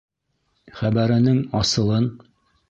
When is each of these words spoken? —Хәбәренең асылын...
—Хәбәренең 0.79 1.37
асылын... 1.61 2.09